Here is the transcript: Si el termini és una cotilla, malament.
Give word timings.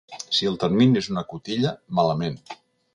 Si 0.37 0.47
el 0.51 0.57
termini 0.63 0.99
és 1.03 1.11
una 1.13 1.25
cotilla, 1.35 1.77
malament. 2.01 2.45